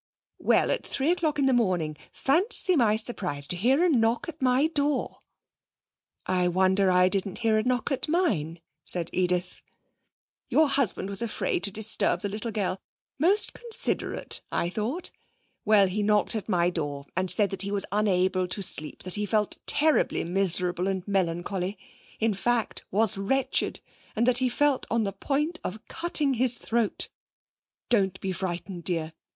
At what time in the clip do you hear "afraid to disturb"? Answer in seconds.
11.21-12.21